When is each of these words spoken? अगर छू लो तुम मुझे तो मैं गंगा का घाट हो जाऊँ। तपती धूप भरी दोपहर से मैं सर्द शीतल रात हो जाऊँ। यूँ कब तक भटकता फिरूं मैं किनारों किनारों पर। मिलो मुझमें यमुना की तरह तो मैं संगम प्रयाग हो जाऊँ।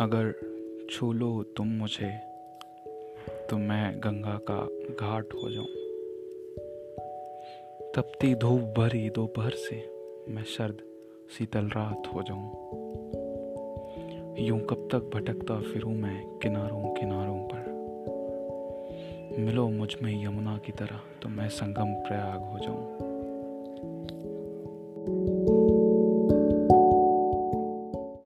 अगर 0.00 0.32
छू 0.90 1.12
लो 1.12 1.42
तुम 1.42 1.68
मुझे 1.68 2.10
तो 3.50 3.58
मैं 3.58 4.00
गंगा 4.00 4.40
का 4.50 4.58
घाट 5.00 5.24
हो 5.34 5.50
जाऊँ। 5.50 5.66
तपती 7.96 8.34
धूप 8.34 8.60
भरी 8.78 9.10
दोपहर 9.10 9.50
से 9.50 9.76
मैं 10.28 10.42
सर्द 10.42 10.82
शीतल 11.30 11.66
रात 11.66 12.02
हो 12.14 12.22
जाऊँ। 12.22 12.46
यूँ 14.46 14.60
कब 14.60 14.88
तक 14.92 15.10
भटकता 15.14 15.60
फिरूं 15.60 15.94
मैं 15.94 16.38
किनारों 16.38 16.94
किनारों 16.94 17.38
पर। 17.52 17.64
मिलो 19.38 19.68
मुझमें 19.68 20.24
यमुना 20.24 20.58
की 20.58 20.72
तरह 20.72 21.00
तो 21.22 21.28
मैं 21.28 21.48
संगम 21.48 21.94
प्रयाग 21.94 22.40
हो 22.40 22.58
जाऊँ। 22.58 22.95